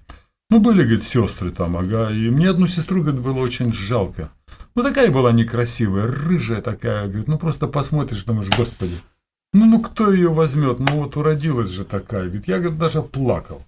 [0.49, 2.11] Ну, были, говорит, сестры там, ага.
[2.11, 4.31] И мне одну сестру, говорит, было очень жалко.
[4.73, 7.07] Ну, такая была некрасивая, рыжая такая.
[7.07, 8.95] Говорит, ну, просто посмотришь, думаешь, господи.
[9.53, 10.79] Ну, ну, кто ее возьмет?
[10.79, 12.25] Ну, вот уродилась же такая.
[12.25, 13.63] Говорит, я, говорит, даже плакал.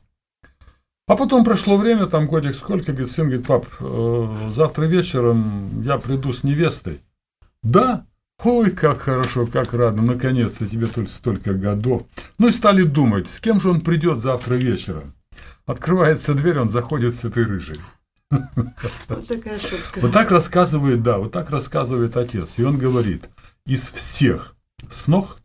[1.07, 5.97] А потом прошло время, там годик сколько, говорит, сын говорит, пап, э, завтра вечером я
[5.99, 7.01] приду с невестой.
[7.63, 8.05] Да?
[8.43, 12.03] Ой, как хорошо, как рада, наконец-то тебе только столько годов.
[12.37, 15.13] Ну и стали думать, с кем же он придет завтра вечером.
[15.65, 17.81] Открывается дверь, он заходит с этой рыжей.
[18.29, 19.99] Вот такая шутка.
[20.01, 22.55] Вот так рассказывает, да, вот так рассказывает отец.
[22.57, 23.27] И он говорит,
[23.65, 24.55] из всех
[24.89, 25.37] снох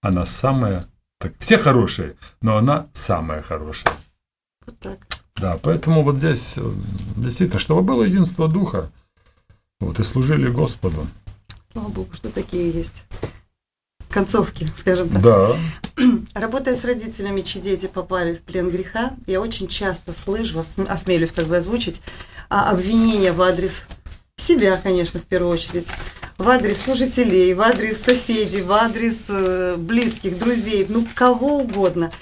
[0.00, 3.94] она самая, так, все хорошие, но она самая хорошая.
[4.64, 4.98] Вот так.
[5.36, 6.70] Да, поэтому вот здесь э,
[7.16, 8.90] действительно, чтобы было единство духа,
[9.80, 11.06] вот и служили Господу.
[11.72, 13.04] Слава Богу, что такие есть
[14.08, 15.22] концовки, скажем так.
[15.22, 15.56] Да.
[16.34, 21.46] Работая с родителями, чьи дети попали в плен греха, я очень часто слышу, осмелюсь как
[21.46, 22.00] бы озвучить,
[22.48, 23.86] а, обвинения в адрес
[24.36, 25.88] себя, конечно, в первую очередь,
[26.38, 32.12] в адрес служителей, в адрес соседей, в адрес э, близких, друзей, ну, кого угодно.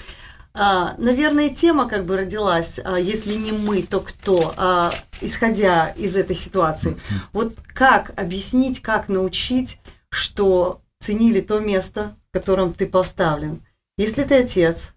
[0.57, 6.15] А, наверное, тема как бы родилась, а, если не мы, то кто, а, исходя из
[6.15, 6.97] этой ситуации.
[7.33, 13.65] Вот как объяснить, как научить, что ценили то место, в котором ты поставлен.
[13.97, 14.93] Если ты отец,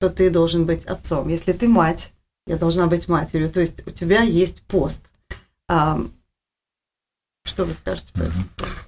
[0.00, 1.28] то ты должен быть отцом.
[1.28, 2.12] Если ты мать,
[2.46, 3.50] я должна быть матерью.
[3.50, 5.04] То есть у тебя есть пост.
[7.48, 8.44] Что вы скажете по этому?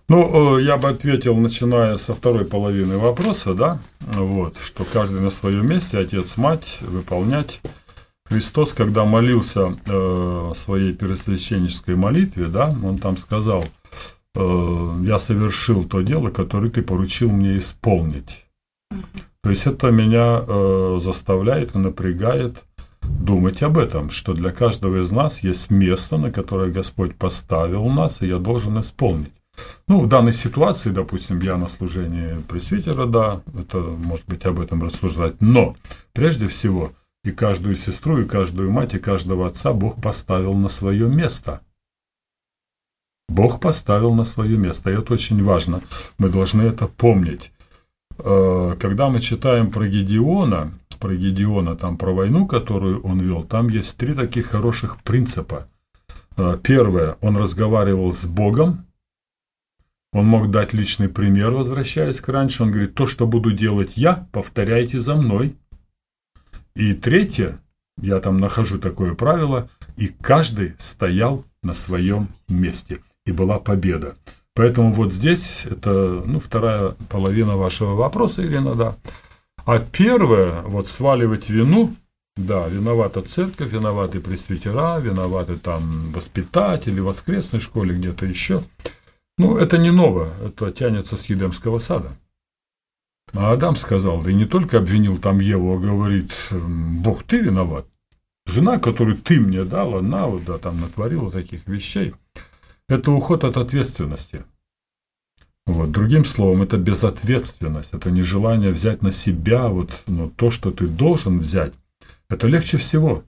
[0.09, 5.31] Ну, э, я бы ответил, начиная со второй половины вопроса, да, вот, что каждый на
[5.31, 7.61] своем месте, отец, мать, выполнять.
[8.27, 13.65] Христос, когда молился э, своей пересвященнической молитве, да, он там сказал–
[14.35, 18.47] Э, я совершил то дело, которое ты поручил мне исполнить.
[19.43, 22.63] То есть это меня э, заставляет и напрягает
[23.03, 28.23] думать об этом, что для каждого из нас есть место, на которое Господь поставил нас,
[28.23, 29.33] и я должен исполнить.
[29.89, 34.83] Ну, в данной ситуации, допустим, я на служении пресвитера, да, это, может быть, об этом
[34.83, 35.77] рассуждать, но
[36.13, 36.93] прежде всего
[37.25, 41.61] и каждую сестру, и каждую мать, и каждого отца Бог поставил на свое место–
[43.31, 45.81] Бог поставил на свое место, и это очень важно.
[46.19, 47.53] Мы должны это помнить.
[48.19, 53.69] Э, когда мы читаем про Гедеона, про Гедеона, там про войну, которую он вел, там
[53.69, 55.69] есть три таких хороших принципа.
[56.37, 58.87] Э, первое, он разговаривал с Богом,
[60.13, 62.65] он мог дать личный пример, возвращаясь к раньше.
[62.65, 65.57] Он говорит, то, что буду делать я, повторяйте за мной.
[66.75, 67.61] И третье,
[68.01, 74.17] я там нахожу такое правило, и каждый стоял на своем месте и была победа.
[74.55, 78.97] Поэтому вот здесь это ну, вторая половина вашего вопроса, Ирина, да.
[79.71, 81.95] А первое, вот сваливать вину,
[82.35, 88.63] да, виновата церковь, виноваты пресвитера, виноваты там воспитатели, воскресной школе, где-то еще.
[89.39, 92.11] Ну, это не ново, это тянется с Едемского сада.
[93.33, 97.87] А Адам сказал, да и не только обвинил там Еву, а говорит, Бог, ты виноват.
[98.47, 102.13] Жена, которую ты мне дала, она вот, да, там натворила таких вещей.
[102.89, 104.45] Это уход от ответственности.
[105.67, 105.91] Вот.
[105.91, 111.41] Другим словом, это безответственность, это нежелание взять на себя вот, ну, то, что ты должен
[111.41, 111.73] взять.
[112.29, 113.25] Это легче всего.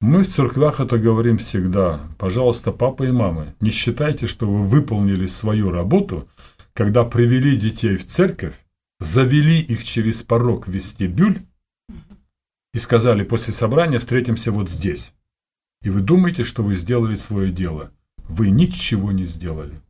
[0.00, 2.00] Мы в церквях это говорим всегда.
[2.18, 6.26] Пожалуйста, папа и мамы, не считайте, что вы выполнили свою работу,
[6.72, 8.54] когда привели детей в церковь,
[8.98, 11.42] завели их через порог в вестибюль
[12.74, 15.12] и сказали, после собрания встретимся вот здесь.
[15.82, 17.92] И вы думаете, что вы сделали свое дело.
[18.28, 19.80] Вы ничего не сделали.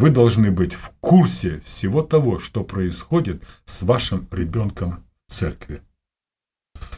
[0.00, 5.82] Вы должны быть в курсе всего того, что происходит с вашим ребенком в церкви.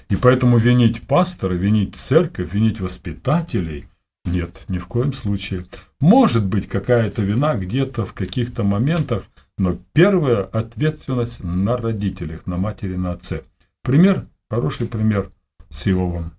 [0.08, 3.88] И поэтому винить пастора, винить церковь, винить воспитателей
[4.24, 5.66] нет, ни в коем случае.
[5.98, 9.24] Может быть какая-то вина где-то в каких-то моментах,
[9.58, 13.42] но первая ответственность на родителях, на матери, на отце.
[13.82, 15.32] Пример, хороший пример
[15.70, 16.36] с Иовом.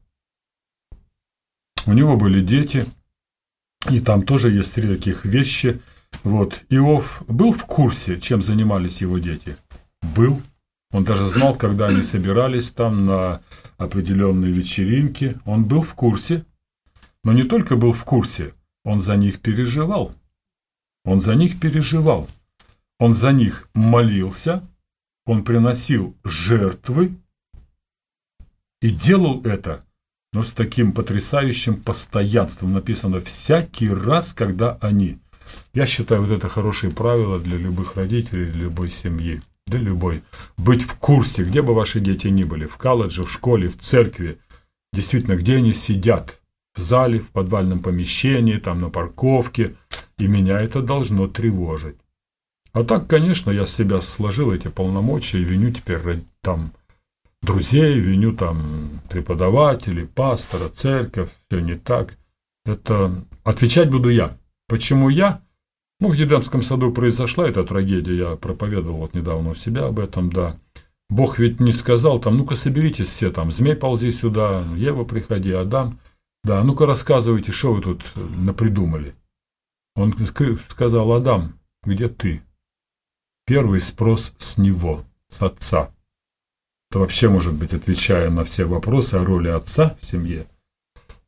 [1.88, 2.86] У него были дети,
[3.89, 5.82] и там тоже есть три таких вещи.
[6.23, 9.58] Вот, Иов был в курсе, чем занимались его дети?
[10.15, 10.41] Был.
[10.91, 13.41] Он даже знал, когда они собирались там на
[13.78, 15.36] определенные вечеринки.
[15.45, 16.45] Он был в курсе.
[17.23, 18.54] Но не только был в курсе,
[18.86, 20.13] он за них переживал.
[21.04, 22.30] Он за них переживал.
[22.99, 24.63] Он за них молился.
[25.26, 27.15] Он приносил жертвы.
[28.82, 29.84] И делал это,
[30.34, 32.73] но с таким потрясающим постоянством.
[32.73, 35.19] Написано «всякий раз, когда они».
[35.73, 40.23] Я считаю, вот это хорошее правило для любых родителей, для любой семьи да любой,
[40.58, 44.39] быть в курсе, где бы ваши дети ни были, в колледже, в школе, в церкви,
[44.91, 46.41] действительно, где они сидят,
[46.75, 49.75] в зале, в подвальном помещении, там на парковке,
[50.17, 51.97] и меня это должно тревожить.
[52.73, 55.99] А так, конечно, я с себя сложил эти полномочия и виню теперь
[56.41, 56.73] там
[57.41, 62.17] друзей, виню там преподавателей, пастора, церковь, все не так.
[62.65, 64.38] Это отвечать буду я.
[64.73, 65.43] Почему я?
[65.99, 70.31] Ну, в Едемском саду произошла эта трагедия, я проповедовал вот недавно у себя об этом,
[70.31, 70.59] да.
[71.12, 75.99] Бог ведь не сказал там, ну-ка соберитесь все там, змей ползи сюда, Ева приходи, Адам.
[76.43, 79.13] Да, ну-ка рассказывайте, что вы тут напридумали.
[79.95, 80.15] Он
[80.67, 82.41] сказал, Адам, где ты?
[83.45, 85.93] Первый спрос с него, с отца.
[86.89, 90.47] Это вообще может быть, отвечая на все вопросы о роли отца в семье.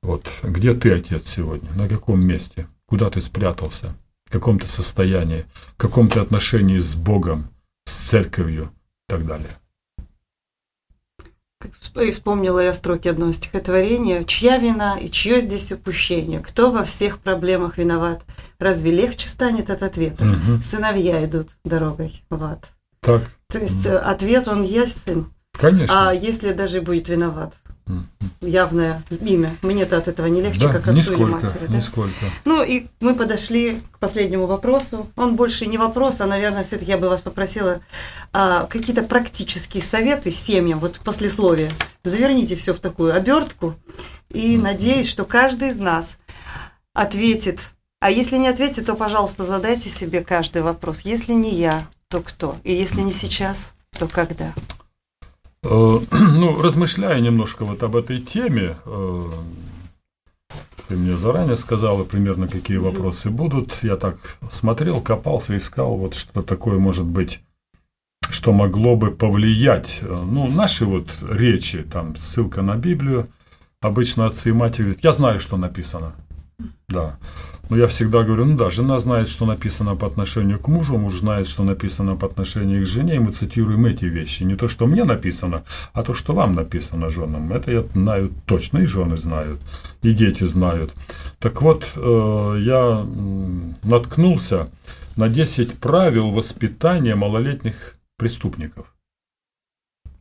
[0.02, 1.72] Вот, где ты, отец, сегодня?
[1.74, 2.68] На каком месте?
[2.88, 3.96] Куда ты спрятался?
[4.36, 5.46] каком-то состоянии,
[5.76, 7.48] в каком-то отношении с Богом,
[7.86, 8.72] с церковью
[9.08, 9.52] и так далее.
[11.96, 14.26] И вспомнила я строки одного стихотворения.
[14.26, 16.42] «Чья вина и чье здесь упущение?
[16.42, 18.24] Кто во всех проблемах виноват?
[18.60, 20.26] Разве легче станет от ответа?
[20.26, 20.62] Угу.
[20.64, 22.70] Сыновья идут дорогой в ад».
[23.00, 23.32] Так.
[23.48, 23.96] То есть угу.
[23.96, 25.34] ответ он ясен.
[25.54, 26.10] Конечно.
[26.10, 27.56] А если даже будет виноват?
[28.42, 29.58] Явное имя.
[29.62, 31.68] Мне-то от этого не легче, да, как отцу нисколько, или матери.
[31.68, 31.78] Да?
[31.78, 32.26] Нисколько.
[32.44, 35.08] Ну и мы подошли к последнему вопросу.
[35.16, 37.82] Он больше не вопрос, а, наверное, все-таки я бы вас попросила
[38.34, 41.72] а, какие-то практические советы семьям, вот послесловие.
[42.04, 43.76] Заверните все в такую обертку
[44.30, 44.62] и mm-hmm.
[44.62, 46.18] надеюсь, что каждый из нас
[46.94, 47.72] ответит.
[48.00, 51.02] А если не ответит, то, пожалуйста, задайте себе каждый вопрос.
[51.02, 52.58] Если не я, то кто?
[52.64, 54.54] И если не сейчас, то когда?
[55.66, 59.24] Э, ну, размышляя немножко вот об этой теме, э,
[60.88, 63.80] ты мне заранее сказала примерно, какие вопросы будут.
[63.82, 64.18] Я так
[64.52, 67.40] смотрел, копался, искал, вот что такое может быть,
[68.30, 70.00] что могло бы повлиять.
[70.02, 73.30] Ну, наши вот речи, там ссылка на Библию,
[73.82, 76.14] обычно отцы и матери говорят, я знаю, что написано.
[76.88, 77.18] Да.
[77.70, 81.16] Но я всегда говорю, ну да, жена знает, что написано по отношению к мужу, муж
[81.16, 84.44] знает, что написано по отношению к жене, и мы цитируем эти вещи.
[84.44, 85.64] Не то, что мне написано,
[85.94, 87.52] а то, что вам написано женам.
[87.52, 89.60] Это я знаю точно, и жены знают,
[90.04, 90.94] и дети знают.
[91.40, 93.06] Так вот, э, я
[93.84, 94.70] наткнулся
[95.16, 98.94] на 10 правил воспитания малолетних преступников.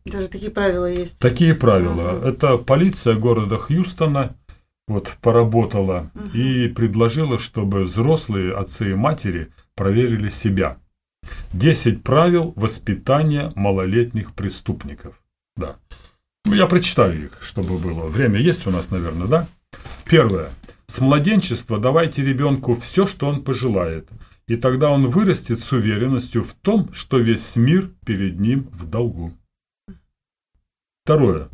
[0.07, 1.19] Даже такие правила есть.
[1.19, 2.11] Такие правила.
[2.11, 2.29] Ага.
[2.29, 4.35] Это полиция города Хьюстона–
[4.87, 6.37] вот поработала угу.
[6.37, 10.78] и предложила, чтобы взрослые отцы и матери проверили себя.
[11.53, 15.22] Десять правил воспитания малолетних преступников.
[15.57, 15.76] Да.
[16.45, 18.07] Ну, я прочитаю их, чтобы было.
[18.07, 19.49] Время есть у нас, наверное, да?
[20.05, 20.51] Первое.
[20.87, 24.09] С младенчества давайте ребенку все, что он пожелает.
[24.47, 29.32] И тогда он вырастет с уверенностью в том, что весь мир перед ним в долгу.
[31.05, 31.49] Второе.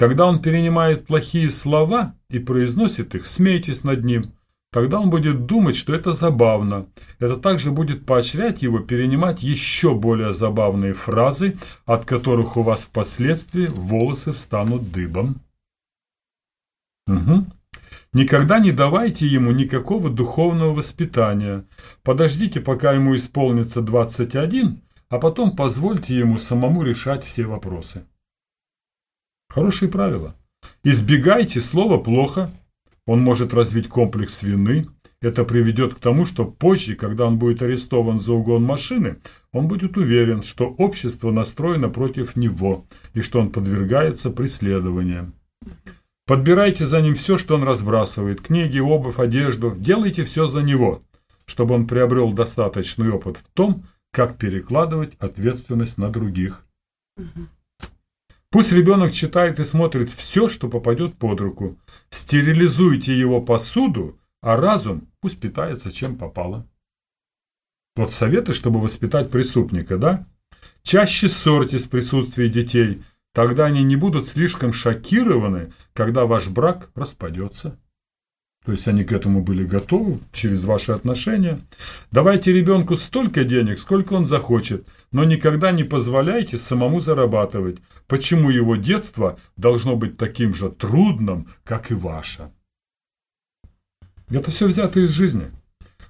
[0.00, 4.32] Когда он перенимает плохие слова и произносит их, смейтесь над ним.
[4.72, 6.86] Тогда он будет думать, что это забавно.
[7.18, 13.66] Это также будет поощрять его перенимать еще более забавные фразы, от которых у вас впоследствии
[13.66, 15.42] волосы встанут дыбом.
[17.06, 17.44] Угу.
[18.14, 21.66] Никогда не давайте ему никакого духовного воспитания.
[22.02, 24.80] Подождите, пока ему исполнится 21,
[25.10, 28.06] а потом позвольте ему самому решать все вопросы.
[29.50, 30.36] Хорошие правила.
[30.84, 32.52] Избегайте слова «плохо»,
[33.04, 34.86] он может развить комплекс вины.
[35.20, 39.16] Это приведет к тому, что позже, когда он будет арестован за угон машины,
[39.52, 45.34] он будет уверен, что общество настроено против него и что он подвергается преследованиям.
[46.26, 49.74] Подбирайте за ним все, что он разбрасывает– книги, обувь, одежду.
[49.76, 51.02] Делайте все за него,
[51.44, 53.82] чтобы он приобрел достаточный опыт в том,
[54.12, 56.64] как перекладывать ответственность на других.
[58.50, 61.78] Пусть ребенок читает и смотрит все, что попадет под руку.
[62.10, 66.66] Стерилизуйте его посуду, а разум пусть питается чем попало.
[67.94, 70.26] Вот советы, чтобы воспитать преступника, да?
[70.82, 77.78] Чаще ссорьтесь в присутствии детей, тогда они не будут слишком шокированы, когда ваш брак распадется.
[78.64, 81.60] То есть они к этому были готовы через ваши отношения.
[82.10, 87.78] Давайте ребенку столько денег, сколько он захочет, но никогда не позволяйте самому зарабатывать.
[88.06, 92.50] Почему его детство должно быть таким же трудным, как и ваше?
[94.28, 95.50] Это все взято из жизни.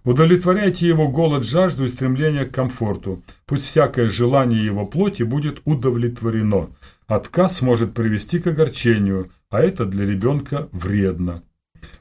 [0.03, 3.23] Удовлетворяйте его голод, жажду и стремление к комфорту.
[3.47, 6.71] Пусть всякое желание его плоти будет удовлетворено.
[7.07, 11.43] Отказ может привести к огорчению, а это для ребенка вредно.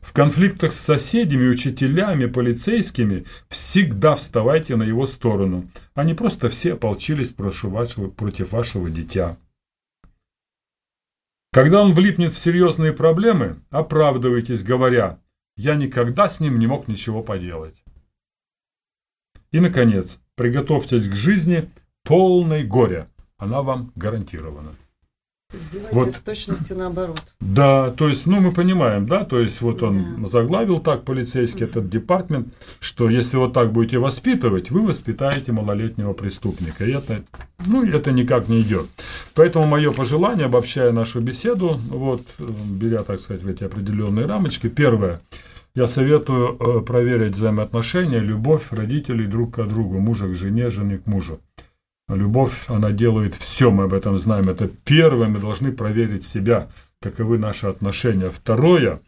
[0.02, 5.70] В конфликтах с соседями, учителями, полицейскими всегда вставайте на его сторону.
[5.94, 9.38] Они просто все ополчились против вашего дитя.
[11.52, 15.20] Когда он влипнет в серьезные проблемы, оправдывайтесь, говоря
[15.58, 17.84] «я никогда с ним не мог ничего поделать».
[19.52, 21.72] И, наконец, приготовьтесь к жизни
[22.04, 23.10] полной горя.
[23.38, 24.76] Она вам гарантирована.
[25.52, 26.12] Сделайте вот.
[26.14, 27.34] с точностью наоборот.
[27.40, 30.28] Да, то есть, ну, мы понимаем, да, то есть, вот он да.
[30.28, 36.86] заглавил так полицейский этот департмент, что если вот так будете воспитывать, вы воспитаете малолетнего преступника.
[36.86, 37.24] И это,
[37.66, 38.86] ну, это никак не идет.
[39.34, 45.22] Поэтому мое пожелание, обобщая нашу беседу, вот, беря, так сказать, в эти определенные рамочки, первое,
[45.74, 51.08] я советую э, проверить взаимоотношения, любовь родителей друг к другу, мужа к жене, жены к
[51.08, 51.40] мужу.
[52.10, 54.50] Любовь, она делает все, мы об этом знаем.
[54.50, 56.70] Это первое, мы должны проверить себя,
[57.02, 58.32] каковы наши отношения.
[58.32, 59.02] Второе,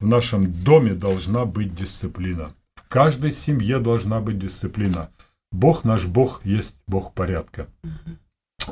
[0.00, 2.52] в нашем доме должна быть дисциплина.
[2.74, 5.10] В каждой семье должна быть дисциплина.
[5.52, 7.68] Бог наш Бог есть Бог порядка.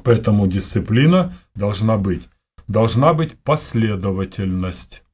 [0.03, 2.28] Поэтому дисциплина должна быть.
[2.66, 5.05] Должна быть последовательность.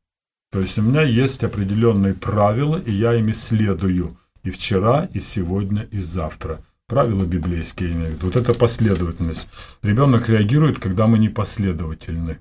[0.50, 4.16] То есть у меня есть определенные правила, и я ими следую.
[4.44, 8.22] И вчера, и сегодня, и завтра– Правила библейские имеют.
[8.22, 9.48] Вот это последовательность.
[9.80, 12.38] Ребенок реагирует, когда мы непоследовательны.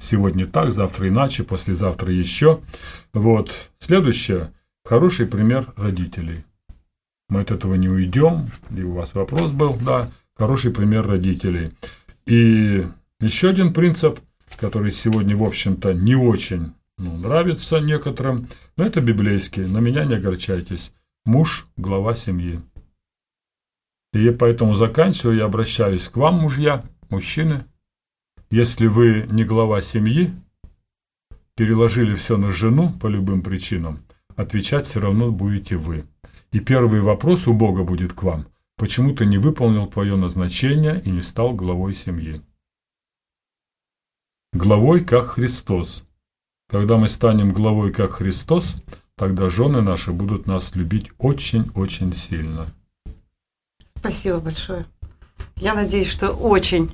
[0.00, 2.58] Сегодня так, завтра иначе, послезавтра еще.
[3.14, 3.70] Вот.
[3.78, 4.50] Следующее.
[4.84, 6.44] Хороший пример родителей.
[7.28, 8.50] Мы от этого не уйдем.
[8.76, 10.10] И у вас вопрос был, да.
[10.34, 11.70] Хороший пример родителей.
[12.26, 12.84] И
[13.20, 14.18] еще один принцип,
[14.56, 19.64] который сегодня, в общем-то, не очень ну, нравится некоторым, но это библейский.
[19.64, 20.90] На меня не огорчайтесь.
[21.24, 22.60] Муж– глава семьи.
[24.12, 27.64] И поэтому заканчиваю, я обращаюсь к вам, мужья, мужчины.
[28.50, 30.32] Если вы не глава семьи,
[31.56, 34.04] переложили все на жену по любым причинам,
[34.36, 36.04] отвечать все равно будете вы.
[36.50, 38.46] И первый вопрос у Бога будет к вам.
[38.76, 42.42] Почему ты не выполнил твое назначение и не стал главой семьи?
[44.52, 46.04] Главой, как Христос.
[46.68, 48.76] Когда мы станем главой, как Христос,
[49.14, 52.74] тогда жены наши будут нас любить очень-очень сильно.
[54.02, 54.84] Спасибо большое.
[55.54, 56.90] Я надеюсь, что очень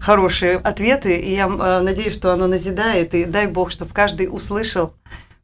[0.00, 4.94] хорошие ответы, и я э, надеюсь, что оно назидает, и дай Бог, чтобы каждый услышал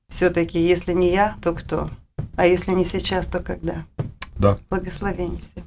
[0.06, 1.90] все-таки, если не я, то кто?
[2.36, 3.84] А если не сейчас, то когда?
[4.36, 4.58] Да.
[4.70, 5.66] Благословение всем.